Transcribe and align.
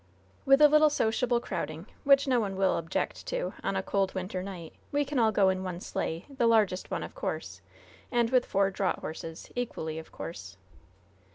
"With 0.45 0.61
a 0.63 0.67
little 0.67 0.89
sociable 0.89 1.39
crowding, 1.39 1.85
which 2.05 2.27
no 2.27 2.39
one 2.39 2.55
will 2.55 2.75
object 2.75 3.27
to 3.27 3.53
on 3.63 3.75
a 3.75 3.83
cold 3.83 4.15
winter 4.15 4.41
night, 4.41 4.73
we 4.91 5.05
can 5.05 5.19
all 5.19 5.31
go 5.31 5.49
in 5.49 5.63
one 5.63 5.79
sleigh 5.79 6.25
the 6.27 6.47
largest 6.47 6.89
one, 6.89 7.03
of 7.03 7.13
course, 7.13 7.61
and 8.11 8.31
with 8.31 8.47
four 8.47 8.71
draught 8.71 9.01
horses, 9.01 9.51
equally 9.55 9.99
of 9.99 10.11
course." 10.11 10.57